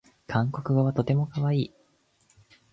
[0.25, 1.71] 韓国語はとてもかわいい